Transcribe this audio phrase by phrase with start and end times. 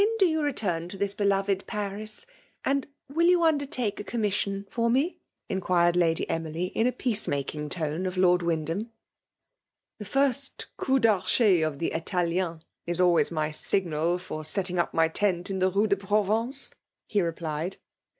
[0.01, 2.25] Wli9|ido you retitmto thisrhdo^edlMB^
[2.65, 5.09] and will you undertake a cominiaffion for m»Jr
[5.47, 8.77] inquired Lady Emily, in a peacetnaldng .lbqv^ pf Lord Wyndham.
[8.79, 8.89] 1; ^
[9.53, 15.07] '< The fi^st .coup darchet of the ItalimM k always my signal for setting up my
[15.07, 16.71] t^nt in the Rue de Proyence,'*
[17.05, 17.77] he replied.